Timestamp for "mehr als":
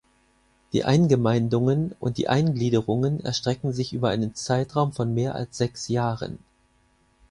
5.13-5.59